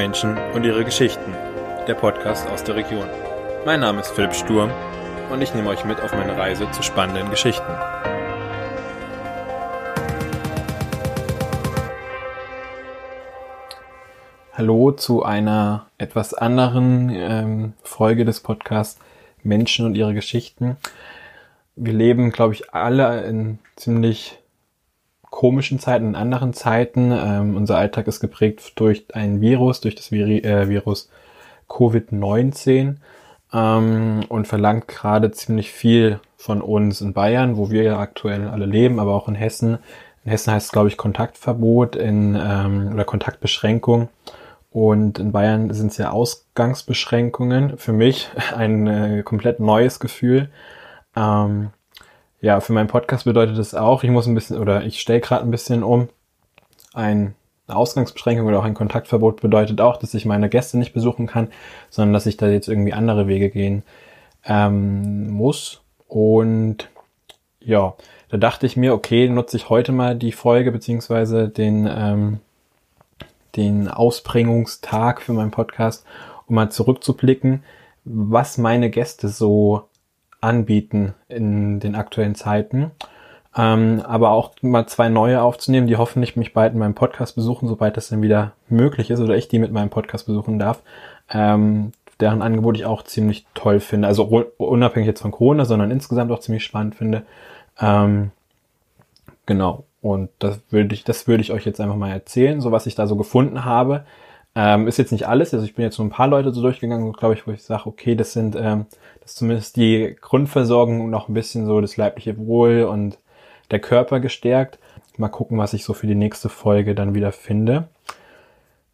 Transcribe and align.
Menschen 0.00 0.38
und 0.54 0.64
ihre 0.64 0.82
Geschichten, 0.82 1.34
der 1.86 1.92
Podcast 1.92 2.48
aus 2.48 2.64
der 2.64 2.74
Region. 2.74 3.04
Mein 3.66 3.80
Name 3.80 4.00
ist 4.00 4.08
Philipp 4.08 4.32
Sturm 4.32 4.70
und 5.30 5.42
ich 5.42 5.54
nehme 5.54 5.68
euch 5.68 5.84
mit 5.84 6.00
auf 6.00 6.10
meine 6.14 6.38
Reise 6.38 6.70
zu 6.70 6.82
spannenden 6.82 7.28
Geschichten. 7.28 7.70
Hallo 14.54 14.92
zu 14.92 15.22
einer 15.22 15.86
etwas 15.98 16.32
anderen 16.32 17.10
ähm, 17.10 17.74
Folge 17.82 18.24
des 18.24 18.40
Podcasts 18.40 18.98
Menschen 19.42 19.84
und 19.84 19.96
ihre 19.96 20.14
Geschichten. 20.14 20.78
Wir 21.76 21.92
leben, 21.92 22.32
glaube 22.32 22.54
ich, 22.54 22.72
alle 22.72 23.24
in 23.24 23.58
ziemlich 23.76 24.39
komischen 25.30 25.78
Zeiten, 25.78 26.08
in 26.08 26.14
anderen 26.16 26.52
Zeiten. 26.52 27.12
Ähm, 27.12 27.56
unser 27.56 27.78
Alltag 27.78 28.06
ist 28.06 28.20
geprägt 28.20 28.72
durch 28.76 29.06
ein 29.14 29.40
Virus, 29.40 29.80
durch 29.80 29.94
das 29.94 30.12
Viri 30.12 30.38
äh, 30.38 30.68
Virus 30.68 31.08
Covid-19 31.68 32.96
ähm, 33.52 34.20
und 34.28 34.48
verlangt 34.48 34.88
gerade 34.88 35.30
ziemlich 35.30 35.72
viel 35.72 36.20
von 36.36 36.60
uns 36.60 37.00
in 37.00 37.12
Bayern, 37.12 37.56
wo 37.56 37.70
wir 37.70 37.82
ja 37.82 37.98
aktuell 37.98 38.48
alle 38.48 38.66
leben, 38.66 38.98
aber 38.98 39.14
auch 39.14 39.28
in 39.28 39.34
Hessen. 39.34 39.78
In 40.24 40.30
Hessen 40.30 40.52
heißt 40.52 40.66
es, 40.66 40.72
glaube 40.72 40.88
ich, 40.88 40.96
Kontaktverbot 40.96 41.96
in, 41.96 42.34
ähm, 42.40 42.90
oder 42.92 43.04
Kontaktbeschränkung. 43.04 44.08
Und 44.70 45.18
in 45.18 45.32
Bayern 45.32 45.72
sind 45.74 45.90
es 45.90 45.98
ja 45.98 46.10
Ausgangsbeschränkungen. 46.10 47.78
Für 47.78 47.92
mich 47.92 48.28
ein 48.56 48.86
äh, 48.86 49.22
komplett 49.22 49.60
neues 49.60 50.00
Gefühl. 50.00 50.50
Ähm, 51.16 51.70
ja, 52.40 52.60
für 52.60 52.72
meinen 52.72 52.88
Podcast 52.88 53.24
bedeutet 53.24 53.58
das 53.58 53.74
auch, 53.74 54.02
ich 54.02 54.10
muss 54.10 54.26
ein 54.26 54.34
bisschen 54.34 54.58
oder 54.58 54.84
ich 54.84 55.00
stelle 55.00 55.20
gerade 55.20 55.44
ein 55.44 55.50
bisschen 55.50 55.82
um. 55.82 56.08
Ein, 56.92 57.34
eine 57.66 57.76
Ausgangsbeschränkung 57.76 58.46
oder 58.46 58.58
auch 58.58 58.64
ein 58.64 58.74
Kontaktverbot 58.74 59.40
bedeutet 59.40 59.80
auch, 59.80 59.96
dass 59.96 60.14
ich 60.14 60.24
meine 60.24 60.48
Gäste 60.48 60.78
nicht 60.78 60.92
besuchen 60.92 61.26
kann, 61.26 61.48
sondern 61.88 62.12
dass 62.14 62.26
ich 62.26 62.36
da 62.36 62.48
jetzt 62.48 62.68
irgendwie 62.68 62.92
andere 62.92 63.28
Wege 63.28 63.50
gehen 63.50 63.82
ähm, 64.44 65.30
muss. 65.30 65.82
Und 66.08 66.88
ja, 67.60 67.94
da 68.30 68.36
dachte 68.38 68.66
ich 68.66 68.76
mir, 68.76 68.94
okay, 68.94 69.28
nutze 69.28 69.56
ich 69.56 69.68
heute 69.68 69.92
mal 69.92 70.16
die 70.16 70.32
Folge 70.32 70.72
beziehungsweise 70.72 71.48
den 71.48 71.88
ähm, 71.90 72.40
den 73.56 73.88
Ausbringungstag 73.88 75.22
für 75.22 75.32
meinen 75.32 75.50
Podcast, 75.50 76.04
um 76.46 76.54
mal 76.54 76.70
zurückzublicken, 76.70 77.64
was 78.04 78.58
meine 78.58 78.90
Gäste 78.90 79.28
so 79.28 79.84
anbieten 80.40 81.14
in 81.28 81.80
den 81.80 81.94
aktuellen 81.94 82.34
Zeiten. 82.34 82.90
Ähm, 83.56 84.02
aber 84.06 84.30
auch 84.30 84.52
mal 84.62 84.86
zwei 84.86 85.08
neue 85.08 85.42
aufzunehmen, 85.42 85.88
die 85.88 85.96
hoffentlich 85.96 86.36
mich 86.36 86.52
bald 86.52 86.72
in 86.72 86.78
meinem 86.78 86.94
Podcast 86.94 87.34
besuchen, 87.34 87.68
sobald 87.68 87.96
das 87.96 88.08
dann 88.08 88.22
wieder 88.22 88.52
möglich 88.68 89.10
ist 89.10 89.20
oder 89.20 89.36
ich 89.36 89.48
die 89.48 89.58
mit 89.58 89.72
meinem 89.72 89.90
Podcast 89.90 90.26
besuchen 90.26 90.58
darf. 90.58 90.82
Ähm, 91.30 91.92
deren 92.20 92.42
Angebot 92.42 92.76
ich 92.76 92.84
auch 92.84 93.02
ziemlich 93.02 93.46
toll 93.54 93.80
finde. 93.80 94.06
Also 94.06 94.24
unabhängig 94.58 95.06
jetzt 95.06 95.22
von 95.22 95.32
Corona, 95.32 95.64
sondern 95.64 95.90
insgesamt 95.90 96.30
auch 96.30 96.40
ziemlich 96.40 96.64
spannend 96.64 96.94
finde. 96.94 97.22
Ähm, 97.80 98.30
genau. 99.46 99.84
Und 100.02 100.30
das 100.38 100.60
würde 100.70 100.94
ich, 100.94 101.04
das 101.04 101.26
würde 101.26 101.42
ich 101.42 101.52
euch 101.52 101.66
jetzt 101.66 101.80
einfach 101.80 101.96
mal 101.96 102.10
erzählen, 102.10 102.60
so 102.60 102.72
was 102.72 102.86
ich 102.86 102.94
da 102.94 103.06
so 103.06 103.16
gefunden 103.16 103.64
habe. 103.64 104.04
Ähm, 104.54 104.88
ist 104.88 104.98
jetzt 104.98 105.12
nicht 105.12 105.28
alles, 105.28 105.54
also 105.54 105.64
ich 105.64 105.74
bin 105.74 105.84
jetzt 105.84 105.96
so 105.96 106.02
ein 106.02 106.10
paar 106.10 106.26
Leute 106.26 106.52
so 106.52 106.60
durchgegangen, 106.60 107.12
glaube 107.12 107.34
ich, 107.34 107.46
wo 107.46 107.52
ich 107.52 107.62
sage, 107.62 107.86
okay, 107.86 108.16
das 108.16 108.32
sind, 108.32 108.56
ähm, 108.56 108.86
das 109.20 109.36
zumindest 109.36 109.76
die 109.76 110.16
Grundversorgung 110.20 111.00
und 111.00 111.10
noch 111.10 111.28
ein 111.28 111.34
bisschen 111.34 111.66
so 111.66 111.80
das 111.80 111.96
leibliche 111.96 112.36
Wohl 112.36 112.82
und 112.82 113.18
der 113.70 113.78
Körper 113.78 114.18
gestärkt. 114.18 114.78
Mal 115.16 115.28
gucken, 115.28 115.58
was 115.58 115.72
ich 115.72 115.84
so 115.84 115.92
für 115.92 116.06
die 116.06 116.14
nächste 116.14 116.48
Folge 116.48 116.94
dann 116.94 117.14
wieder 117.14 117.30
finde. 117.30 117.88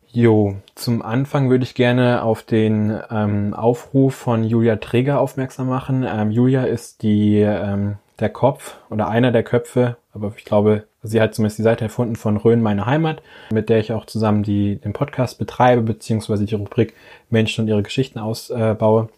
Jo, 0.08 0.56
zum 0.74 1.02
Anfang 1.02 1.50
würde 1.50 1.64
ich 1.64 1.74
gerne 1.74 2.22
auf 2.22 2.42
den 2.42 2.98
ähm, 3.10 3.54
Aufruf 3.54 4.14
von 4.14 4.44
Julia 4.44 4.76
Träger 4.76 5.20
aufmerksam 5.20 5.68
machen. 5.68 6.06
Ähm, 6.08 6.30
Julia 6.30 6.64
ist 6.64 7.02
die, 7.02 7.40
ähm, 7.40 7.96
der 8.18 8.30
Kopf 8.30 8.76
oder 8.90 9.08
einer 9.08 9.32
der 9.32 9.42
Köpfe, 9.42 9.96
aber 10.12 10.32
ich 10.36 10.44
glaube, 10.44 10.84
Sie 11.06 11.20
hat 11.20 11.34
zumindest 11.34 11.58
die 11.58 11.62
Seite 11.62 11.84
erfunden 11.84 12.16
von 12.16 12.36
Rhön, 12.36 12.62
meine 12.62 12.86
Heimat, 12.86 13.22
mit 13.50 13.68
der 13.68 13.78
ich 13.78 13.92
auch 13.92 14.06
zusammen 14.06 14.42
die, 14.42 14.76
den 14.76 14.92
Podcast 14.92 15.38
betreibe, 15.38 15.82
beziehungsweise 15.82 16.44
die 16.44 16.54
Rubrik 16.54 16.94
Menschen 17.30 17.62
und 17.62 17.68
ihre 17.68 17.82
Geschichten 17.82 18.18
ausbaue. 18.18 19.08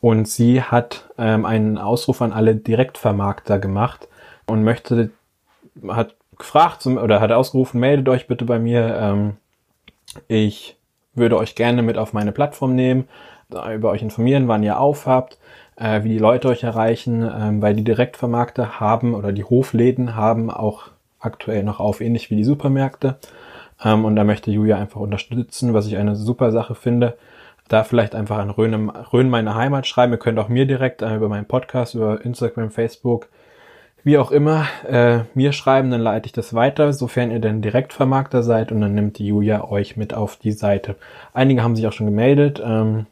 Und 0.00 0.28
sie 0.28 0.62
hat 0.62 1.08
ähm, 1.18 1.44
einen 1.44 1.76
Ausruf 1.78 2.22
an 2.22 2.32
alle 2.32 2.56
Direktvermarkter 2.56 3.58
gemacht 3.58 4.08
und 4.46 4.64
möchte, 4.64 5.10
hat 5.88 6.14
gefragt 6.38 6.86
oder 6.86 7.20
hat 7.20 7.32
ausgerufen, 7.32 7.80
meldet 7.80 8.08
euch 8.08 8.26
bitte 8.26 8.44
bei 8.44 8.58
mir. 8.58 8.96
Ähm, 8.96 9.36
ich 10.26 10.76
würde 11.14 11.36
euch 11.36 11.54
gerne 11.54 11.82
mit 11.82 11.98
auf 11.98 12.12
meine 12.12 12.32
Plattform 12.32 12.74
nehmen, 12.74 13.08
über 13.74 13.90
euch 13.90 14.02
informieren, 14.02 14.48
wann 14.48 14.62
ihr 14.62 14.80
aufhabt, 14.80 15.38
äh, 15.76 16.02
wie 16.02 16.10
die 16.10 16.18
Leute 16.18 16.48
euch 16.48 16.62
erreichen, 16.62 17.22
ähm, 17.22 17.62
weil 17.62 17.74
die 17.74 17.84
Direktvermarkter 17.84 18.80
haben 18.80 19.14
oder 19.14 19.32
die 19.32 19.44
Hofläden 19.44 20.14
haben 20.14 20.50
auch 20.50 20.90
aktuell 21.20 21.62
noch 21.62 21.80
auf, 21.80 22.00
ähnlich 22.00 22.30
wie 22.30 22.36
die 22.36 22.44
Supermärkte. 22.44 23.16
Ähm, 23.84 24.04
und 24.04 24.16
da 24.16 24.24
möchte 24.24 24.50
Julia 24.50 24.76
einfach 24.76 25.00
unterstützen, 25.00 25.74
was 25.74 25.86
ich 25.86 25.96
eine 25.96 26.16
super 26.16 26.50
Sache 26.52 26.74
finde. 26.74 27.16
Da 27.68 27.84
vielleicht 27.84 28.14
einfach 28.14 28.38
an 28.38 28.50
Rhön, 28.50 28.90
Rhön 28.90 29.30
meine 29.30 29.54
Heimat 29.54 29.86
schreiben. 29.86 30.12
Ihr 30.12 30.18
könnt 30.18 30.38
auch 30.38 30.48
mir 30.48 30.66
direkt 30.66 31.02
äh, 31.02 31.14
über 31.14 31.28
meinen 31.28 31.46
Podcast, 31.46 31.94
über 31.94 32.24
Instagram, 32.24 32.70
Facebook, 32.70 33.28
wie 34.02 34.18
auch 34.18 34.30
immer, 34.30 34.66
äh, 34.88 35.20
mir 35.34 35.52
schreiben, 35.52 35.90
dann 35.90 36.00
leite 36.00 36.26
ich 36.26 36.32
das 36.32 36.54
weiter, 36.54 36.92
sofern 36.92 37.30
ihr 37.30 37.38
denn 37.38 37.60
Direktvermarkter 37.60 38.42
seid 38.42 38.72
und 38.72 38.80
dann 38.80 38.94
nimmt 38.94 39.18
die 39.18 39.26
Julia 39.26 39.64
euch 39.64 39.96
mit 39.96 40.14
auf 40.14 40.36
die 40.36 40.52
Seite. 40.52 40.96
Einige 41.34 41.62
haben 41.62 41.76
sich 41.76 41.86
auch 41.86 41.92
schon 41.92 42.06
gemeldet. 42.06 42.62
Ähm, 42.64 43.06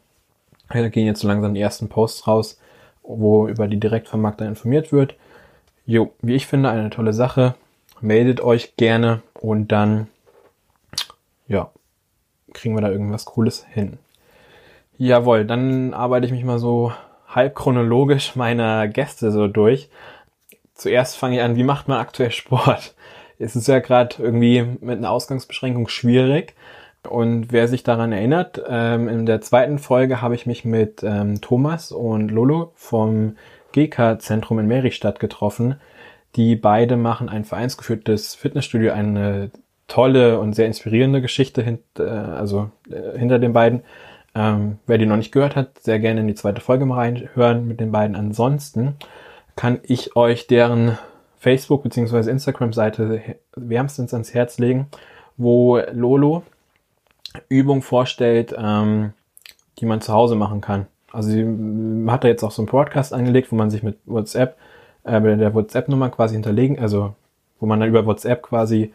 da 0.70 0.88
gehen 0.88 1.06
jetzt 1.06 1.20
so 1.20 1.28
langsam 1.28 1.54
die 1.54 1.60
ersten 1.60 1.88
Posts 1.88 2.26
raus, 2.26 2.60
wo 3.02 3.48
über 3.48 3.68
die 3.68 3.80
Direktvermarkter 3.80 4.46
informiert 4.46 4.92
wird. 4.92 5.14
Jo, 5.86 6.12
wie 6.20 6.34
ich 6.34 6.46
finde, 6.46 6.70
eine 6.70 6.90
tolle 6.90 7.12
Sache 7.12 7.54
meldet 8.00 8.40
euch 8.40 8.76
gerne 8.76 9.22
und 9.34 9.68
dann, 9.68 10.08
ja, 11.46 11.70
kriegen 12.52 12.74
wir 12.74 12.82
da 12.82 12.90
irgendwas 12.90 13.24
Cooles 13.24 13.64
hin. 13.72 13.98
Jawohl, 14.96 15.44
dann 15.44 15.94
arbeite 15.94 16.26
ich 16.26 16.32
mich 16.32 16.44
mal 16.44 16.58
so 16.58 16.92
halb 17.28 17.54
chronologisch 17.54 18.36
meiner 18.36 18.88
Gäste 18.88 19.30
so 19.30 19.46
durch. 19.46 19.90
Zuerst 20.74 21.16
fange 21.16 21.36
ich 21.36 21.42
an, 21.42 21.56
wie 21.56 21.64
macht 21.64 21.88
man 21.88 21.98
aktuell 21.98 22.30
Sport? 22.30 22.94
Es 23.38 23.54
ist 23.54 23.68
ja 23.68 23.78
gerade 23.78 24.16
irgendwie 24.18 24.64
mit 24.80 24.98
einer 24.98 25.10
Ausgangsbeschränkung 25.10 25.88
schwierig. 25.88 26.54
Und 27.08 27.52
wer 27.52 27.68
sich 27.68 27.84
daran 27.84 28.12
erinnert, 28.12 28.60
ähm, 28.68 29.08
in 29.08 29.24
der 29.24 29.40
zweiten 29.40 29.78
Folge 29.78 30.20
habe 30.20 30.34
ich 30.34 30.46
mich 30.46 30.64
mit 30.64 31.02
ähm, 31.04 31.40
Thomas 31.40 31.92
und 31.92 32.30
Lolo 32.30 32.72
vom 32.74 33.36
GK-Zentrum 33.72 34.58
in 34.58 34.66
Meristadt 34.66 35.20
getroffen. 35.20 35.76
Die 36.36 36.56
beide 36.56 36.96
machen 36.96 37.28
ein 37.28 37.44
vereinsgeführtes 37.44 38.34
Fitnessstudio, 38.34 38.92
eine 38.92 39.50
tolle 39.88 40.38
und 40.38 40.54
sehr 40.54 40.66
inspirierende 40.66 41.22
Geschichte 41.22 41.62
hint, 41.62 41.80
äh, 41.98 42.02
also 42.02 42.70
äh, 42.90 43.18
hinter 43.18 43.38
den 43.38 43.52
beiden. 43.52 43.82
Ähm, 44.34 44.78
wer 44.86 44.98
die 44.98 45.06
noch 45.06 45.16
nicht 45.16 45.32
gehört 45.32 45.56
hat, 45.56 45.78
sehr 45.78 45.98
gerne 45.98 46.20
in 46.20 46.28
die 46.28 46.34
zweite 46.34 46.60
Folge 46.60 46.84
mal 46.84 46.96
reinhören 46.96 47.66
mit 47.66 47.80
den 47.80 47.90
beiden. 47.90 48.14
Ansonsten 48.14 48.96
kann 49.56 49.80
ich 49.82 50.14
euch 50.14 50.46
deren 50.46 50.98
Facebook- 51.38 51.82
bzw. 51.82 52.30
Instagram-Seite 52.30 53.22
wärmstens 53.56 54.12
ans 54.12 54.34
Herz 54.34 54.58
legen, 54.58 54.88
wo 55.36 55.78
Lolo 55.92 56.42
Übungen 57.48 57.82
vorstellt, 57.82 58.54
ähm, 58.56 59.12
die 59.78 59.86
man 59.86 60.00
zu 60.00 60.12
Hause 60.12 60.34
machen 60.34 60.60
kann. 60.60 60.86
Also 61.12 61.30
sie 61.30 61.44
hat 62.08 62.24
da 62.24 62.28
jetzt 62.28 62.42
auch 62.42 62.50
so 62.50 62.62
einen 62.62 62.68
Podcast 62.68 63.14
angelegt, 63.14 63.50
wo 63.50 63.56
man 63.56 63.70
sich 63.70 63.82
mit 63.82 63.98
WhatsApp 64.04 64.56
äh, 65.04 65.20
mit 65.20 65.40
der 65.40 65.54
WhatsApp-Nummer 65.54 66.10
quasi 66.10 66.34
hinterlegen, 66.34 66.78
also 66.78 67.14
wo 67.60 67.66
man 67.66 67.80
dann 67.80 67.88
über 67.88 68.06
WhatsApp 68.06 68.42
quasi 68.42 68.92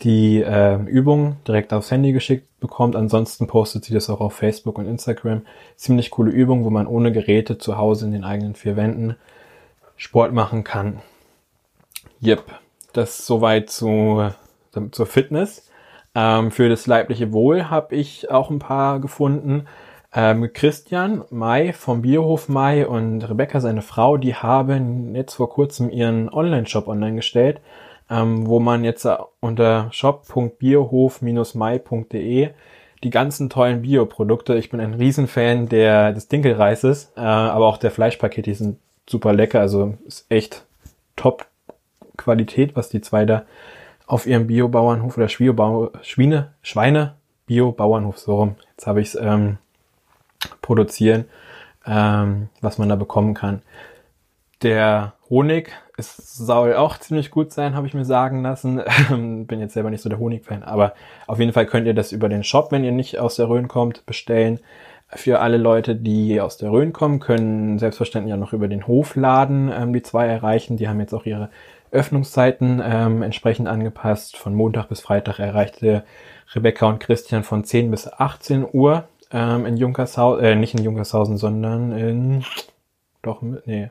die 0.00 0.40
äh, 0.42 0.76
Übung 0.84 1.36
direkt 1.46 1.72
aufs 1.72 1.90
Handy 1.90 2.12
geschickt 2.12 2.48
bekommt. 2.60 2.96
Ansonsten 2.96 3.46
postet 3.46 3.84
sie 3.84 3.92
das 3.92 4.08
auch 4.08 4.20
auf 4.20 4.34
Facebook 4.34 4.78
und 4.78 4.86
Instagram. 4.86 5.42
Ziemlich 5.76 6.10
coole 6.10 6.30
Übung, 6.30 6.64
wo 6.64 6.70
man 6.70 6.86
ohne 6.86 7.12
Geräte 7.12 7.58
zu 7.58 7.76
Hause 7.76 8.06
in 8.06 8.12
den 8.12 8.24
eigenen 8.24 8.54
vier 8.54 8.76
Wänden 8.76 9.16
Sport 9.96 10.32
machen 10.32 10.64
kann. 10.64 11.00
Yep, 12.22 12.44
das 12.92 13.26
soweit 13.26 13.68
zu, 13.70 14.30
zur 14.90 15.06
Fitness. 15.06 15.70
Ähm, 16.14 16.50
für 16.50 16.68
das 16.68 16.86
leibliche 16.86 17.32
Wohl 17.32 17.68
habe 17.68 17.94
ich 17.94 18.30
auch 18.30 18.50
ein 18.50 18.58
paar 18.58 19.00
gefunden. 19.00 19.66
Ähm, 20.12 20.52
Christian 20.52 21.24
Mai 21.30 21.72
vom 21.72 22.02
Biohof 22.02 22.48
Mai 22.48 22.84
und 22.86 23.22
Rebecca, 23.28 23.60
seine 23.60 23.82
Frau, 23.82 24.16
die 24.16 24.34
haben 24.34 25.14
jetzt 25.14 25.34
vor 25.34 25.50
kurzem 25.50 25.88
ihren 25.88 26.28
Online-Shop 26.28 26.88
online 26.88 27.14
gestellt, 27.16 27.60
ähm, 28.10 28.48
wo 28.48 28.58
man 28.58 28.82
jetzt 28.82 29.06
unter 29.38 29.86
shop.biohof-mai.de 29.92 32.50
die 33.02 33.10
ganzen 33.10 33.48
tollen 33.48 33.80
Bioprodukte, 33.82 34.56
ich 34.56 34.68
bin 34.68 34.80
ein 34.80 34.94
Riesenfan 34.94 35.68
der, 35.68 36.12
des 36.12 36.26
Dinkelreises, 36.28 37.12
äh, 37.16 37.20
aber 37.20 37.66
auch 37.66 37.78
der 37.78 37.92
Fleischpakete, 37.92 38.54
sind 38.54 38.78
super 39.08 39.32
lecker, 39.32 39.60
also 39.60 39.94
ist 40.06 40.26
echt 40.28 40.64
top 41.16 41.46
Qualität, 42.16 42.76
was 42.76 42.88
die 42.88 43.00
zwei 43.00 43.24
da 43.24 43.44
auf 44.06 44.26
ihrem 44.26 44.48
Biobauernhof 44.48 45.16
oder 45.16 45.28
Schwiebau, 45.28 45.90
Schweine, 46.02 46.52
Schweine 46.62 47.14
Bio-Bauernhof, 47.46 48.18
so 48.18 48.36
rum. 48.36 48.56
Jetzt 48.72 48.86
habe 48.86 49.00
ich 49.00 49.08
es 49.08 49.14
ähm, 49.14 49.58
produzieren, 50.62 51.26
ähm, 51.86 52.48
was 52.60 52.78
man 52.78 52.88
da 52.88 52.96
bekommen 52.96 53.34
kann. 53.34 53.62
Der 54.62 55.14
Honig 55.28 55.72
es 56.00 56.16
soll 56.16 56.74
auch 56.74 56.98
ziemlich 56.98 57.30
gut 57.30 57.52
sein, 57.52 57.74
habe 57.76 57.86
ich 57.86 57.94
mir 57.94 58.04
sagen 58.04 58.42
lassen. 58.42 58.80
Bin 59.46 59.60
jetzt 59.60 59.74
selber 59.74 59.90
nicht 59.90 60.02
so 60.02 60.08
der 60.08 60.18
Honig-Fan, 60.18 60.64
aber 60.64 60.94
auf 61.26 61.38
jeden 61.38 61.52
Fall 61.52 61.66
könnt 61.66 61.86
ihr 61.86 61.94
das 61.94 62.10
über 62.10 62.28
den 62.28 62.42
Shop, 62.42 62.72
wenn 62.72 62.84
ihr 62.84 62.92
nicht 62.92 63.18
aus 63.18 63.36
der 63.36 63.48
Rhön 63.48 63.68
kommt, 63.68 64.04
bestellen. 64.06 64.58
Für 65.08 65.40
alle 65.40 65.56
Leute, 65.56 65.96
die 65.96 66.40
aus 66.40 66.56
der 66.56 66.70
Rhön 66.70 66.92
kommen, 66.92 67.20
können 67.20 67.78
selbstverständlich 67.78 68.32
auch 68.34 68.38
noch 68.38 68.52
über 68.52 68.68
den 68.68 68.86
Hofladen 68.86 69.70
ähm, 69.72 69.92
die 69.92 70.02
zwei 70.02 70.26
erreichen. 70.26 70.76
Die 70.76 70.88
haben 70.88 71.00
jetzt 71.00 71.12
auch 71.12 71.26
ihre 71.26 71.50
Öffnungszeiten 71.90 72.80
ähm, 72.84 73.22
entsprechend 73.22 73.68
angepasst. 73.68 74.36
Von 74.36 74.54
Montag 74.54 74.88
bis 74.88 75.00
Freitag 75.00 75.40
erreichte 75.40 76.04
Rebecca 76.54 76.86
und 76.86 77.00
Christian 77.00 77.42
von 77.42 77.64
10 77.64 77.90
bis 77.90 78.10
18 78.10 78.66
Uhr 78.72 79.04
ähm, 79.30 79.66
in 79.66 79.76
Junkershausen, 79.76 80.44
äh, 80.44 80.54
nicht 80.54 80.74
in 80.74 80.84
Junkershausen, 80.84 81.36
sondern 81.36 81.92
in, 81.92 82.44
doch, 83.22 83.42
nee, 83.42 83.90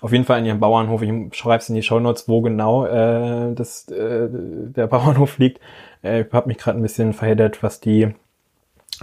auf 0.00 0.12
jeden 0.12 0.24
Fall 0.24 0.40
in 0.40 0.44
ihrem 0.44 0.60
Bauernhof. 0.60 1.00
Ich 1.00 1.36
schreibe 1.36 1.62
es 1.62 1.68
in 1.70 1.76
die 1.76 1.82
Show 1.82 1.98
Notes, 1.98 2.28
wo 2.28 2.42
genau 2.42 2.84
äh, 2.84 3.54
das, 3.54 3.88
äh, 3.88 4.28
der 4.30 4.86
Bauernhof 4.86 5.38
liegt. 5.38 5.60
Äh, 6.02 6.22
ich 6.22 6.32
habe 6.32 6.48
mich 6.48 6.58
gerade 6.58 6.78
ein 6.78 6.82
bisschen 6.82 7.14
verheddert, 7.14 7.62
was 7.62 7.80
die, 7.80 8.14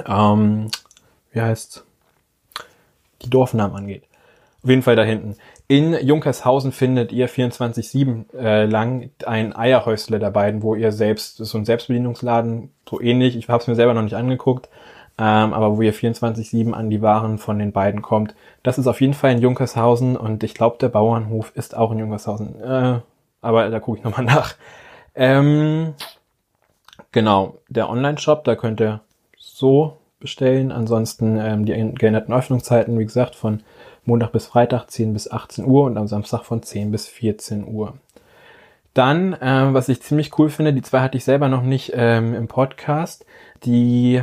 ähm, 0.06 0.70
wie 1.32 1.42
heißt 1.42 1.86
die 3.24 3.30
Dorfnamen 3.30 3.76
angeht. 3.76 4.04
Auf 4.64 4.70
jeden 4.70 4.84
Fall 4.84 4.96
da 4.96 5.04
hinten. 5.04 5.38
In 5.68 5.94
Junkershausen 5.94 6.72
findet 6.72 7.12
ihr 7.12 7.30
24-7 7.30 8.36
äh, 8.36 8.66
lang 8.66 9.10
ein 9.26 9.56
Eierhäusle 9.56 10.20
der 10.20 10.30
beiden, 10.30 10.62
wo 10.62 10.76
ihr 10.76 10.92
selbst, 10.92 11.38
so 11.38 11.58
ein 11.58 11.66
Selbstbedienungsladen, 11.66 12.72
so 12.88 13.02
ähnlich, 13.02 13.36
ich 13.36 13.48
habe 13.50 13.62
es 13.62 13.68
mir 13.68 13.76
selber 13.76 13.94
noch 13.96 14.04
nicht 14.04 14.16
angeguckt, 14.16 14.70
ähm, 15.18 15.54
aber 15.54 15.78
wo 15.78 15.82
ihr 15.82 15.94
24-7 15.94 16.72
an 16.74 16.90
die 16.90 17.02
Waren 17.02 17.38
von 17.38 17.60
den 17.60 17.72
beiden 17.72 18.02
kommt. 18.02 18.36
Das 18.64 18.78
ist 18.78 18.88
auf 18.88 19.02
jeden 19.02 19.14
Fall 19.14 19.32
in 19.32 19.42
Junkershausen 19.42 20.16
und 20.18 20.44
ich 20.44 20.54
glaube, 20.54 20.78
der 20.80 20.90
Bauernhof 20.90 21.52
ist 21.56 21.76
auch 21.76 21.92
in 21.92 22.00
Junkershausen. 22.00 22.62
Äh, 22.62 23.00
aber 23.42 23.70
da 23.70 23.80
gucke 23.80 24.00
ich 24.00 24.04
nochmal 24.04 24.26
nach. 24.26 24.56
Ähm, 25.16 25.94
genau, 27.12 27.58
der 27.70 27.90
Online-Shop, 27.90 28.44
da 28.44 28.56
könnt 28.56 28.80
ihr 28.80 29.02
so 29.38 29.98
bestellen. 30.20 30.72
Ansonsten 30.72 31.38
ähm, 31.38 31.66
die 31.66 31.74
geänderten 31.74 32.34
Öffnungszeiten, 32.34 32.98
wie 32.98 33.06
gesagt, 33.06 33.36
von 33.36 33.62
Montag 34.06 34.32
bis 34.32 34.48
Freitag 34.48 34.90
10 34.90 35.14
bis 35.14 35.30
18 35.30 35.66
Uhr 35.66 35.84
und 35.86 35.98
am 35.98 36.08
Samstag 36.08 36.44
von 36.44 36.64
10 36.64 36.92
bis 36.92 37.08
14 37.08 37.68
Uhr. 37.68 37.96
Dann, 38.94 39.38
ähm, 39.42 39.74
was 39.74 39.90
ich 39.90 40.02
ziemlich 40.02 40.38
cool 40.38 40.50
finde, 40.50 40.74
die 40.74 40.82
zwei 40.82 41.00
hatte 41.00 41.18
ich 41.18 41.24
selber 41.24 41.48
noch 41.48 41.64
nicht 41.64 41.94
ähm, 41.96 42.34
im 42.34 42.48
Podcast, 42.48 43.26
die 43.64 44.22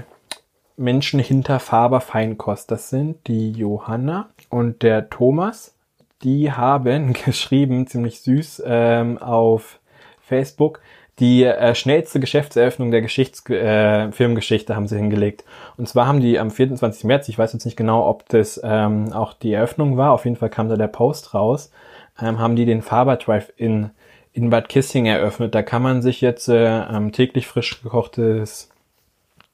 Menschen 0.78 1.20
hinter 1.20 1.60
Faber 1.60 2.00
Feinkost. 2.00 2.70
Das 2.70 2.90
sind 2.90 3.26
die 3.26 3.52
Johanna 3.52 4.28
und 4.48 4.82
der 4.82 5.10
Thomas. 5.10 5.74
Die 6.22 6.52
haben 6.52 7.12
geschrieben, 7.24 7.86
ziemlich 7.86 8.20
süß, 8.20 8.62
ähm, 8.66 9.18
auf 9.18 9.80
Facebook, 10.20 10.80
die 11.18 11.44
äh, 11.44 11.74
schnellste 11.74 12.20
Geschäftseröffnung 12.20 12.90
der 12.90 13.02
Geschichts 13.02 13.44
äh, 13.50 14.12
Filmgeschichte 14.12 14.76
haben 14.76 14.86
sie 14.86 14.96
hingelegt. 14.96 15.44
Und 15.76 15.88
zwar 15.88 16.06
haben 16.06 16.20
die 16.20 16.38
am 16.38 16.50
24. 16.50 17.04
März, 17.04 17.28
ich 17.28 17.38
weiß 17.38 17.52
jetzt 17.52 17.64
nicht 17.64 17.76
genau, 17.76 18.06
ob 18.08 18.28
das 18.28 18.60
ähm, 18.62 19.12
auch 19.12 19.32
die 19.32 19.52
Eröffnung 19.52 19.96
war, 19.96 20.12
auf 20.12 20.24
jeden 20.24 20.36
Fall 20.36 20.50
kam 20.50 20.68
da 20.68 20.76
der 20.76 20.86
Post 20.86 21.34
raus, 21.34 21.72
ähm, 22.20 22.38
haben 22.38 22.54
die 22.54 22.66
den 22.66 22.82
Faber 22.82 23.16
Drive 23.16 23.52
in 23.56 23.90
in 24.38 24.50
Bad 24.50 24.68
Kissing 24.68 25.06
eröffnet. 25.06 25.54
Da 25.54 25.62
kann 25.62 25.82
man 25.82 26.00
sich 26.00 26.20
jetzt 26.20 26.48
äh, 26.48 26.82
ähm, 26.82 27.10
täglich 27.10 27.48
frisch 27.48 27.82
gekochtes 27.82 28.70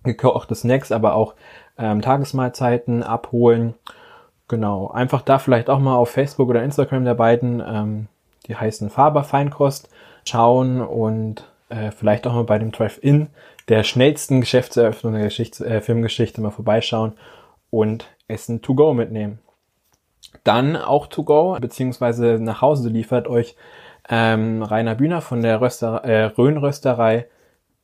gekochte 0.05 0.55
Snacks, 0.55 0.93
aber 0.93 1.15
auch 1.15 1.35
ähm, 1.79 2.03
Tagesmahlzeiten 2.03 3.03
abholen. 3.03 3.75
Genau, 4.49 4.89
einfach 4.89 5.23
da 5.23 5.39
vielleicht 5.39 5.71
auch 5.71 5.79
mal 5.79 5.97
auf 5.97 6.11
Facebook 6.11 6.49
oder 6.49 6.63
Instagram 6.63 7.05
der 7.05 7.15
beiden, 7.15 7.63
ähm, 7.67 8.07
die 8.47 8.57
heißen 8.57 8.91
Faber 8.91 9.25
Feinkost, 9.25 9.89
schauen 10.27 10.81
und 10.81 11.45
äh, 11.71 11.91
vielleicht 11.91 12.27
auch 12.27 12.35
mal 12.35 12.45
bei 12.45 12.59
dem 12.59 12.73
Drive-In 12.73 13.29
der 13.69 13.83
schnellsten 13.83 14.41
Geschäftseröffnung 14.41 15.15
der 15.15 15.25
Geschichts 15.25 15.61
äh, 15.61 15.81
Filmgeschichte 15.81 16.41
mal 16.41 16.51
vorbeischauen 16.51 17.15
und 17.71 18.07
Essen 18.29 18.63
to 18.63 18.75
go 18.75 18.93
mitnehmen. 18.93 19.39
Dann 20.43 20.77
auch 20.77 21.07
to 21.07 21.25
go, 21.25 21.57
beziehungsweise 21.61 22.39
nach 22.41 22.61
Hause 22.61 22.89
liefert 22.89 23.29
euch 23.29 23.57
ähm, 24.09 24.63
Rainer 24.63 24.95
Bühner 24.95 25.23
von 25.23 25.43
der 25.43 25.61
Röster, 25.61 26.05
äh, 26.05 26.25
Rhön-Rösterei, 26.25 27.27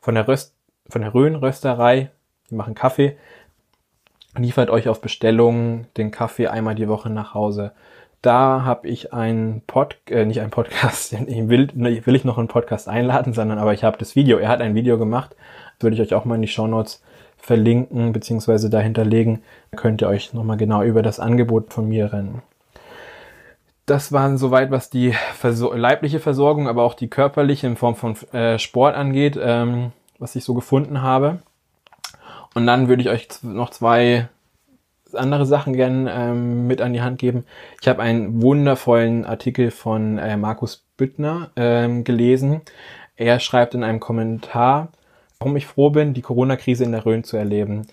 von 0.00 0.14
der 0.14 0.28
Röst 0.28 0.54
von 0.90 1.02
der 1.02 1.14
Rhön-Rösterei, 1.14 2.10
die 2.50 2.54
machen 2.54 2.74
Kaffee, 2.74 3.16
liefert 4.36 4.70
euch 4.70 4.88
auf 4.88 5.00
Bestellung 5.00 5.86
den 5.96 6.10
Kaffee 6.10 6.48
einmal 6.48 6.74
die 6.74 6.88
Woche 6.88 7.10
nach 7.10 7.34
Hause. 7.34 7.72
Da 8.22 8.64
habe 8.64 8.88
ich 8.88 9.12
einen 9.12 9.62
Pod, 9.66 9.96
äh, 10.10 10.24
nicht 10.24 10.40
einen 10.40 10.50
Podcast, 10.50 11.12
ich 11.26 11.48
will, 11.48 11.68
will 11.74 12.14
ich 12.14 12.24
noch 12.24 12.38
einen 12.38 12.48
Podcast 12.48 12.88
einladen, 12.88 13.32
sondern 13.32 13.58
aber 13.58 13.72
ich 13.72 13.84
habe 13.84 13.98
das 13.98 14.14
Video, 14.14 14.38
er 14.38 14.48
hat 14.48 14.60
ein 14.60 14.74
Video 14.74 14.98
gemacht, 14.98 15.34
würde 15.78 15.96
ich 15.96 16.02
euch 16.02 16.14
auch 16.14 16.24
mal 16.24 16.34
in 16.34 16.42
die 16.42 16.48
Show 16.48 16.66
Notes 16.66 17.02
verlinken 17.38 18.12
beziehungsweise 18.12 18.68
dahinterlegen, 18.68 19.42
könnt 19.74 20.02
ihr 20.02 20.08
euch 20.08 20.34
nochmal 20.34 20.58
genau 20.58 20.82
über 20.82 21.02
das 21.02 21.18
Angebot 21.18 21.72
von 21.72 21.88
mir 21.88 22.12
rennen. 22.12 22.42
Das 23.86 24.12
waren 24.12 24.38
soweit, 24.38 24.70
was 24.70 24.90
die 24.90 25.14
Versor 25.34 25.76
leibliche 25.76 26.20
Versorgung, 26.20 26.68
aber 26.68 26.84
auch 26.84 26.94
die 26.94 27.08
körperliche 27.08 27.66
in 27.66 27.76
Form 27.76 27.96
von 27.96 28.14
äh, 28.32 28.58
Sport 28.58 28.94
angeht. 28.94 29.36
Ähm, 29.42 29.90
was 30.20 30.36
ich 30.36 30.44
so 30.44 30.54
gefunden 30.54 31.02
habe. 31.02 31.40
Und 32.54 32.66
dann 32.66 32.88
würde 32.88 33.02
ich 33.02 33.08
euch 33.08 33.28
noch 33.42 33.70
zwei 33.70 34.28
andere 35.14 35.46
Sachen 35.46 35.72
gerne 35.72 36.12
ähm, 36.12 36.66
mit 36.66 36.80
an 36.80 36.92
die 36.92 37.02
Hand 37.02 37.18
geben. 37.18 37.44
Ich 37.80 37.88
habe 37.88 38.02
einen 38.02 38.42
wundervollen 38.42 39.24
Artikel 39.24 39.70
von 39.70 40.18
äh, 40.18 40.36
Markus 40.36 40.84
Büttner 40.96 41.50
ähm, 41.56 42.04
gelesen. 42.04 42.60
Er 43.16 43.40
schreibt 43.40 43.74
in 43.74 43.82
einem 43.82 44.00
Kommentar, 44.00 44.88
warum 45.38 45.56
ich 45.56 45.66
froh 45.66 45.90
bin, 45.90 46.14
die 46.14 46.22
Corona-Krise 46.22 46.84
in 46.84 46.92
der 46.92 47.04
Rhön 47.04 47.24
zu 47.24 47.36
erleben. 47.36 47.86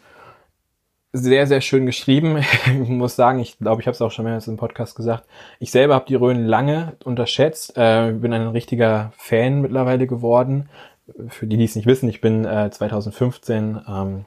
Sehr, 1.13 1.47
sehr 1.47 1.61
schön 1.61 1.85
geschrieben. 1.85 2.37
ich 2.65 2.89
muss 2.89 3.15
sagen, 3.15 3.39
ich 3.39 3.57
glaube, 3.57 3.81
ich 3.81 3.87
habe 3.87 3.95
es 3.95 4.01
auch 4.01 4.11
schon 4.11 4.25
mehrmals 4.25 4.47
im 4.47 4.57
Podcast 4.57 4.95
gesagt. 4.95 5.25
Ich 5.59 5.71
selber 5.71 5.95
habe 5.95 6.05
die 6.07 6.15
Rhön 6.15 6.45
lange 6.45 6.93
unterschätzt. 7.03 7.77
Äh, 7.77 8.11
bin 8.11 8.33
ein 8.33 8.47
richtiger 8.47 9.11
Fan 9.17 9.61
mittlerweile 9.61 10.05
geworden 10.05 10.69
für 11.29 11.47
die, 11.47 11.57
die 11.57 11.65
es 11.65 11.75
nicht 11.75 11.87
wissen, 11.87 12.09
ich 12.09 12.21
bin 12.21 12.45
äh, 12.45 12.69
2015 12.69 13.81
ähm, 13.87 14.25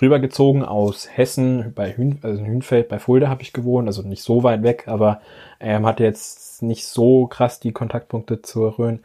rübergezogen 0.00 0.64
aus 0.64 1.08
Hessen 1.10 1.72
bei 1.74 1.96
Hün, 1.96 2.18
also 2.22 2.40
in 2.42 2.46
Hünfeld 2.46 2.88
bei 2.88 2.98
Fulda 2.98 3.28
habe 3.28 3.42
ich 3.42 3.52
gewohnt, 3.52 3.88
also 3.88 4.02
nicht 4.02 4.22
so 4.22 4.42
weit 4.42 4.62
weg, 4.62 4.84
aber 4.86 5.20
ähm, 5.60 5.86
hatte 5.86 6.04
jetzt 6.04 6.62
nicht 6.62 6.86
so 6.86 7.26
krass 7.26 7.60
die 7.60 7.72
Kontaktpunkte 7.72 8.42
zur 8.42 8.78
Rhön 8.78 9.00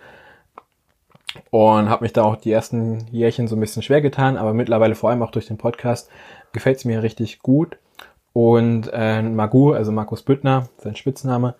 und 1.49 1.89
habe 1.89 2.03
mich 2.03 2.13
da 2.13 2.23
auch 2.23 2.35
die 2.35 2.51
ersten 2.51 3.05
Jährchen 3.11 3.47
so 3.47 3.55
ein 3.55 3.59
bisschen 3.59 3.83
schwer 3.83 4.01
getan, 4.01 4.37
aber 4.37 4.53
mittlerweile 4.53 4.95
vor 4.95 5.09
allem 5.09 5.23
auch 5.23 5.31
durch 5.31 5.47
den 5.47 5.57
Podcast 5.57 6.09
gefällt 6.51 6.77
es 6.77 6.85
mir 6.85 7.03
richtig 7.03 7.39
gut. 7.39 7.77
Und 8.33 8.89
äh, 8.93 9.21
Magu, 9.21 9.73
also 9.73 9.91
Markus 9.91 10.23
Büttner, 10.23 10.69
sein 10.77 10.95
Spitzname, 10.95 11.55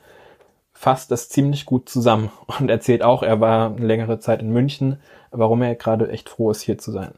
fasst 0.82 1.12
das 1.12 1.30
ziemlich 1.30 1.68
gut 1.68 1.88
zusammen 1.88 2.32
und 2.60 2.70
erzählt 2.70 3.04
auch, 3.04 3.22
er 3.22 3.40
war 3.40 3.68
eine 3.68 3.86
längere 3.86 4.20
Zeit 4.20 4.42
in 4.42 4.50
München, 4.50 4.98
warum 5.30 5.62
er 5.62 5.76
gerade 5.76 6.10
echt 6.10 6.28
froh 6.28 6.50
ist, 6.50 6.62
hier 6.62 6.80
zu 6.80 6.92
sein. 6.92 7.12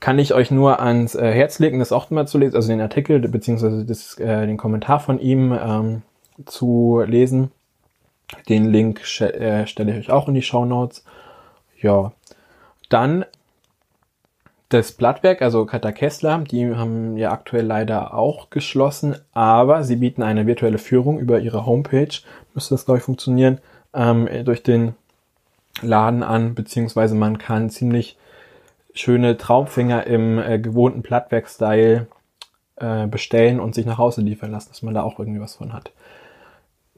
Kann 0.00 0.18
ich 0.18 0.34
euch 0.34 0.50
nur 0.50 0.80
ans 0.80 1.14
äh, 1.14 1.32
Herz 1.32 1.60
legen, 1.60 1.78
das 1.78 1.92
auch 1.92 2.10
mal 2.10 2.26
zu 2.26 2.38
lesen, 2.38 2.56
also 2.56 2.68
den 2.68 2.80
Artikel 2.80 3.20
beziehungsweise 3.20 3.86
äh, 4.20 4.46
den 4.46 4.56
Kommentar 4.56 4.98
von 4.98 5.20
ihm 5.20 5.52
ähm, 5.52 6.02
zu 6.44 7.04
lesen. 7.06 7.52
Den 8.48 8.64
Link 8.72 9.00
äh, 9.20 9.66
stelle 9.68 9.92
ich 9.92 9.98
euch 9.98 10.10
auch 10.10 10.26
in 10.26 10.34
die 10.34 10.42
Show 10.42 10.64
Notes. 10.64 11.04
Ja, 11.80 12.12
dann 12.88 13.24
das 14.68 14.92
Blattwerk, 14.92 15.42
also 15.42 15.66
Kata 15.66 15.92
Kessler, 15.92 16.38
die 16.38 16.74
haben 16.74 17.16
ja 17.16 17.32
aktuell 17.32 17.66
leider 17.66 18.14
auch 18.14 18.50
geschlossen, 18.50 19.16
aber 19.32 19.84
sie 19.84 19.96
bieten 19.96 20.22
eine 20.22 20.46
virtuelle 20.46 20.78
Führung 20.78 21.18
über 21.18 21.38
ihre 21.40 21.66
Homepage, 21.66 22.08
müsste 22.54 22.74
das 22.74 22.84
glaube 22.84 22.98
ich 22.98 23.04
funktionieren, 23.04 23.58
ähm, 23.92 24.28
durch 24.44 24.62
den 24.62 24.94
Laden 25.82 26.22
an, 26.22 26.54
beziehungsweise 26.54 27.14
man 27.14 27.38
kann 27.38 27.70
ziemlich 27.70 28.16
schöne 28.94 29.36
Traumfänger 29.36 30.06
im 30.06 30.38
äh, 30.38 30.58
gewohnten 30.58 31.02
Plattwerk-Style 31.02 32.06
äh, 32.76 33.06
bestellen 33.06 33.60
und 33.60 33.74
sich 33.74 33.86
nach 33.86 33.98
Hause 33.98 34.20
liefern 34.22 34.52
lassen, 34.52 34.70
dass 34.70 34.82
man 34.82 34.94
da 34.94 35.02
auch 35.02 35.18
irgendwie 35.18 35.40
was 35.40 35.56
von 35.56 35.72
hat. 35.72 35.90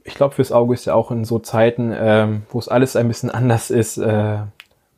Ich 0.05 0.15
glaube, 0.15 0.35
fürs 0.35 0.53
Auge 0.53 0.75
ist 0.75 0.85
ja 0.85 0.95
auch 0.95 1.11
in 1.11 1.25
so 1.25 1.39
Zeiten, 1.39 1.93
ähm, 1.97 2.43
wo 2.51 2.59
es 2.59 2.69
alles 2.69 2.97
ein 2.97 3.09
bisschen 3.09 3.31
anders 3.33 3.71
ist, 3.71 3.99
äh, 3.99 4.39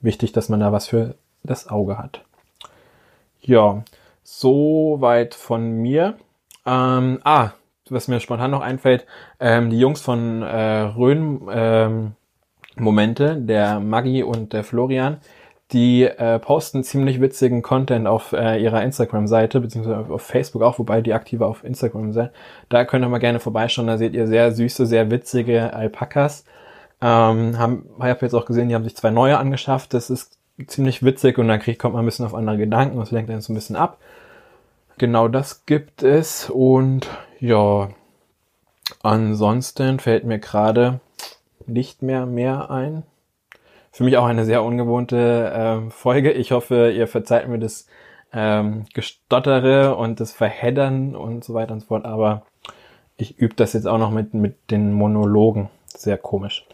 wichtig, 0.00 0.32
dass 0.32 0.48
man 0.48 0.60
da 0.60 0.72
was 0.72 0.88
für 0.88 1.14
das 1.44 1.68
Auge 1.68 1.98
hat. 1.98 2.24
Ja, 3.40 3.82
soweit 4.22 5.34
von 5.34 5.70
mir. 5.80 6.16
Ähm, 6.66 7.20
ah, 7.24 7.52
was 7.90 8.08
mir 8.08 8.20
spontan 8.20 8.50
noch 8.50 8.60
einfällt, 8.60 9.06
ähm, 9.40 9.70
die 9.70 9.78
Jungs 9.80 10.00
von 10.00 10.42
äh, 10.42 10.80
Rhön 10.80 11.48
ähm, 11.50 12.12
Momente, 12.76 13.36
der 13.36 13.80
Maggi 13.80 14.22
und 14.22 14.52
der 14.52 14.64
Florian, 14.64 15.18
Die 15.72 16.04
äh, 16.04 16.38
posten 16.38 16.82
ziemlich 16.82 17.20
witzigen 17.20 17.60
Content 17.60 18.06
auf 18.06 18.32
äh, 18.32 18.56
ihrer 18.58 18.82
Instagram-Seite, 18.82 19.60
beziehungsweise 19.60 20.10
auf 20.10 20.22
Facebook 20.22 20.62
auch, 20.62 20.78
wobei 20.78 21.02
die 21.02 21.12
aktiver 21.12 21.46
auf 21.46 21.62
Instagram 21.62 22.12
sind. 22.14 22.30
Da 22.70 22.86
könnt 22.86 23.04
ihr 23.04 23.08
mal 23.10 23.18
gerne 23.18 23.38
vorbeischauen, 23.38 23.86
da 23.86 23.98
seht 23.98 24.14
ihr 24.14 24.26
sehr 24.26 24.52
süße, 24.52 24.86
sehr 24.86 25.10
witzige 25.10 25.74
Alpakas. 25.74 26.44
Ähm, 27.02 27.58
haben, 27.58 27.84
ich 27.98 28.04
habe 28.04 28.20
jetzt 28.22 28.34
auch 28.34 28.46
gesehen, 28.46 28.68
die 28.70 28.74
haben 28.74 28.84
sich 28.84 28.96
zwei 28.96 29.10
neue 29.10 29.36
angeschafft. 29.38 29.92
Das 29.94 30.08
ist 30.10 30.37
ziemlich 30.66 31.02
witzig 31.04 31.38
und 31.38 31.48
dann 31.48 31.60
kriegt, 31.60 31.78
kommt 31.78 31.94
man 31.94 32.04
ein 32.04 32.06
bisschen 32.06 32.26
auf 32.26 32.34
andere 32.34 32.58
Gedanken 32.58 32.98
und 32.98 33.10
lenkt 33.10 33.30
einen 33.30 33.40
so 33.40 33.52
ein 33.52 33.56
bisschen 33.56 33.76
ab. 33.76 33.98
Genau 34.98 35.28
das 35.28 35.64
gibt 35.64 36.02
es 36.02 36.50
und 36.50 37.08
ja, 37.40 37.90
ansonsten 39.02 40.00
fällt 40.00 40.24
mir 40.24 40.38
gerade 40.38 41.00
nicht 41.66 42.02
mehr 42.02 42.26
mehr 42.26 42.70
ein. 42.70 43.04
Für 43.92 44.04
mich 44.04 44.16
auch 44.16 44.26
eine 44.26 44.44
sehr 44.44 44.62
ungewohnte 44.62 45.52
ähm, 45.54 45.90
Folge. 45.90 46.32
Ich 46.32 46.52
hoffe, 46.52 46.90
ihr 46.90 47.06
verzeiht 47.06 47.48
mir 47.48 47.58
das 47.58 47.86
ähm, 48.32 48.84
Gestottere 48.94 49.96
und 49.96 50.20
das 50.20 50.32
Verheddern 50.32 51.16
und 51.16 51.44
so 51.44 51.54
weiter 51.54 51.72
und 51.72 51.80
so 51.80 51.86
fort. 51.86 52.04
Aber 52.04 52.42
ich 53.16 53.38
übe 53.38 53.54
das 53.54 53.72
jetzt 53.72 53.86
auch 53.86 53.98
noch 53.98 54.10
mit, 54.10 54.34
mit 54.34 54.70
den 54.70 54.92
Monologen. 54.92 55.68
Sehr 55.86 56.18
komisch. 56.18 56.66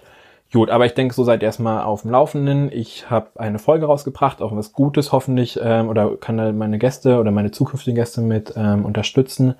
Gut, 0.54 0.70
aber 0.70 0.86
ich 0.86 0.94
denke, 0.94 1.16
so 1.16 1.24
seid 1.24 1.42
ihr 1.42 1.46
erstmal 1.46 1.82
auf 1.82 2.02
dem 2.02 2.12
Laufenden. 2.12 2.70
Ich 2.70 3.10
habe 3.10 3.40
eine 3.40 3.58
Folge 3.58 3.86
rausgebracht, 3.86 4.40
auch 4.40 4.54
was 4.54 4.72
Gutes 4.72 5.10
hoffentlich, 5.10 5.58
ähm, 5.60 5.88
oder 5.88 6.16
kann 6.16 6.36
da 6.36 6.52
meine 6.52 6.78
Gäste 6.78 7.18
oder 7.18 7.32
meine 7.32 7.50
zukünftigen 7.50 7.96
Gäste 7.96 8.20
mit 8.20 8.54
ähm, 8.56 8.84
unterstützen. 8.84 9.56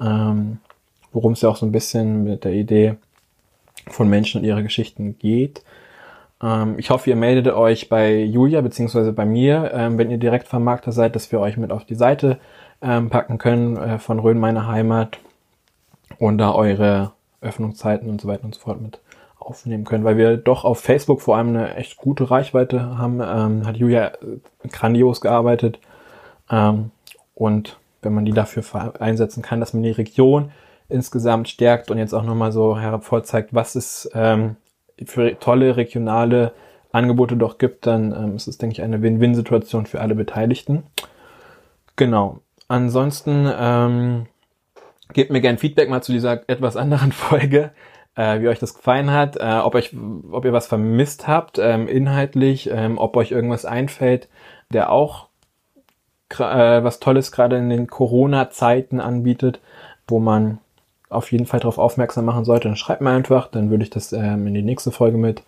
Ähm, 0.00 0.58
Worum 1.12 1.32
es 1.32 1.40
ja 1.40 1.48
auch 1.48 1.56
so 1.56 1.66
ein 1.66 1.72
bisschen 1.72 2.22
mit 2.22 2.44
der 2.44 2.52
Idee 2.52 2.94
von 3.88 4.08
Menschen 4.08 4.40
und 4.40 4.46
ihre 4.46 4.62
Geschichten 4.62 5.18
geht. 5.18 5.64
Ähm, 6.40 6.78
ich 6.78 6.90
hoffe, 6.90 7.10
ihr 7.10 7.16
meldet 7.16 7.52
euch 7.52 7.88
bei 7.88 8.16
Julia 8.16 8.60
beziehungsweise 8.60 9.12
bei 9.12 9.24
mir, 9.24 9.72
ähm, 9.74 9.98
wenn 9.98 10.12
ihr 10.12 10.18
direkt 10.18 10.46
Vermarkter 10.46 10.92
seid, 10.92 11.16
dass 11.16 11.32
wir 11.32 11.40
euch 11.40 11.56
mit 11.56 11.72
auf 11.72 11.84
die 11.84 11.96
Seite 11.96 12.38
ähm, 12.80 13.10
packen 13.10 13.38
können 13.38 13.76
äh, 13.76 13.98
von 13.98 14.20
Rhön, 14.20 14.38
meine 14.38 14.68
Heimat 14.68 15.18
und 16.20 16.38
da 16.38 16.54
eure 16.54 17.10
Öffnungszeiten 17.40 18.08
und 18.08 18.20
so 18.20 18.28
weiter 18.28 18.44
und 18.44 18.54
so 18.54 18.60
fort 18.60 18.80
mit 18.80 19.00
aufnehmen 19.46 19.84
können, 19.84 20.04
weil 20.04 20.16
wir 20.16 20.36
doch 20.36 20.64
auf 20.64 20.80
Facebook 20.80 21.22
vor 21.22 21.36
allem 21.36 21.48
eine 21.48 21.74
echt 21.76 21.96
gute 21.96 22.30
Reichweite 22.30 22.98
haben, 22.98 23.20
ähm, 23.20 23.66
hat 23.66 23.76
Julia 23.76 24.08
äh, 24.08 24.68
grandios 24.70 25.20
gearbeitet 25.20 25.78
ähm, 26.50 26.90
und 27.34 27.78
wenn 28.02 28.14
man 28.14 28.24
die 28.24 28.32
dafür 28.32 29.00
einsetzen 29.00 29.42
kann, 29.42 29.60
dass 29.60 29.74
man 29.74 29.82
die 29.82 29.90
Region 29.90 30.52
insgesamt 30.88 31.48
stärkt 31.48 31.90
und 31.90 31.98
jetzt 31.98 32.14
auch 32.14 32.22
nochmal 32.22 32.52
so 32.52 32.78
hervorzeigt, 32.78 33.52
was 33.52 33.74
es 33.74 34.08
ähm, 34.14 34.56
für 35.04 35.38
tolle 35.38 35.76
regionale 35.76 36.52
Angebote 36.92 37.36
doch 37.36 37.58
gibt, 37.58 37.86
dann 37.86 38.12
ähm, 38.12 38.36
ist 38.36 38.46
es, 38.46 38.58
denke 38.58 38.74
ich, 38.74 38.82
eine 38.82 39.02
Win-Win-Situation 39.02 39.86
für 39.86 40.00
alle 40.00 40.14
Beteiligten. 40.14 40.84
Genau. 41.96 42.40
Ansonsten 42.68 43.50
ähm, 43.58 44.26
gebt 45.12 45.30
mir 45.30 45.40
gern 45.40 45.58
Feedback 45.58 45.88
mal 45.88 46.02
zu 46.02 46.12
dieser 46.12 46.48
etwas 46.48 46.76
anderen 46.76 47.12
Folge, 47.12 47.72
äh, 48.16 48.40
wie 48.40 48.48
euch 48.48 48.58
das 48.58 48.74
gefallen 48.74 49.10
hat, 49.10 49.36
äh, 49.36 49.60
ob, 49.62 49.74
euch, 49.74 49.94
ob 50.30 50.44
ihr 50.44 50.52
was 50.52 50.66
vermisst 50.66 51.28
habt, 51.28 51.58
ähm, 51.58 51.86
inhaltlich, 51.86 52.70
ähm, 52.72 52.98
ob 52.98 53.16
euch 53.16 53.30
irgendwas 53.30 53.64
einfällt, 53.64 54.28
der 54.70 54.90
auch 54.90 55.28
äh, 56.30 56.82
was 56.82 56.98
Tolles 56.98 57.30
gerade 57.30 57.56
in 57.56 57.68
den 57.68 57.86
Corona-Zeiten 57.86 59.00
anbietet, 59.00 59.60
wo 60.08 60.18
man 60.18 60.58
auf 61.08 61.30
jeden 61.30 61.46
Fall 61.46 61.60
darauf 61.60 61.78
aufmerksam 61.78 62.24
machen 62.24 62.44
sollte, 62.44 62.68
dann 62.68 62.76
schreibt 62.76 63.00
mir 63.00 63.10
einfach, 63.10 63.48
dann 63.48 63.70
würde 63.70 63.84
ich 63.84 63.90
das 63.90 64.12
ähm, 64.12 64.46
in 64.46 64.54
die 64.54 64.62
nächste 64.62 64.90
Folge 64.90 65.18
mit 65.18 65.44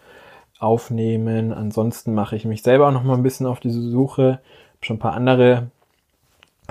aufnehmen. 0.61 1.53
Ansonsten 1.53 2.15
mache 2.15 2.37
ich 2.37 2.45
mich 2.45 2.63
selber 2.63 2.89
auch 2.89 2.93
noch 2.93 3.03
mal 3.03 3.15
ein 3.15 3.23
bisschen 3.23 3.47
auf 3.47 3.61
diese 3.61 3.81
Suche. 3.81 4.41
Hab 4.75 4.85
schon 4.85 4.97
ein 4.97 5.01
paar 5.01 5.15
andere 5.15 5.69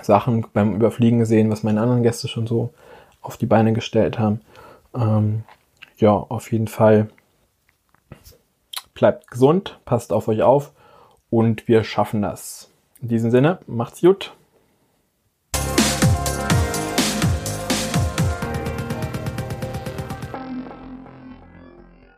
Sachen 0.01 0.45
beim 0.53 0.75
Überfliegen 0.75 1.19
gesehen, 1.19 1.49
was 1.49 1.63
meine 1.63 1.81
anderen 1.81 2.03
Gäste 2.03 2.27
schon 2.27 2.47
so 2.47 2.73
auf 3.21 3.35
die 3.37 3.45
Beine 3.45 3.73
gestellt 3.73 4.19
haben. 4.19 4.41
Ähm, 4.95 5.43
ja, 5.97 6.11
auf 6.11 6.51
jeden 6.51 6.67
Fall 6.67 7.09
bleibt 8.93 9.29
gesund, 9.29 9.79
passt 9.85 10.11
auf 10.13 10.27
euch 10.27 10.41
auf 10.41 10.71
und 11.29 11.67
wir 11.67 11.83
schaffen 11.83 12.21
das. 12.21 12.71
In 13.01 13.09
diesem 13.09 13.31
Sinne, 13.31 13.59
macht's 13.67 14.01
gut. 14.01 14.36